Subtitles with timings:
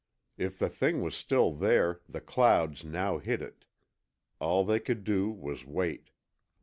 [0.35, 3.65] If the thing was still there, the clouds now hid it.
[4.39, 6.09] All they could do was wait.